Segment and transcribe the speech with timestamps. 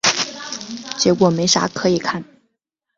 [0.97, 2.25] 结果没啥可以看